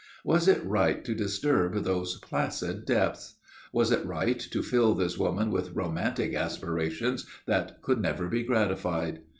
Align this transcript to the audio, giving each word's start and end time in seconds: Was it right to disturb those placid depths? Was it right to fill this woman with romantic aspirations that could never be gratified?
Was 0.25 0.47
it 0.47 0.65
right 0.65 1.05
to 1.05 1.13
disturb 1.13 1.75
those 1.75 2.15
placid 2.17 2.87
depths? 2.87 3.35
Was 3.71 3.91
it 3.91 4.03
right 4.03 4.39
to 4.39 4.63
fill 4.63 4.95
this 4.95 5.15
woman 5.19 5.51
with 5.51 5.75
romantic 5.75 6.33
aspirations 6.33 7.27
that 7.45 7.83
could 7.83 8.01
never 8.01 8.27
be 8.27 8.41
gratified? 8.41 9.19